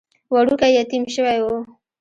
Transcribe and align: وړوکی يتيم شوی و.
وړوکی 0.33 0.71
يتيم 0.77 1.03
شوی 1.15 1.39
و. 1.43 1.45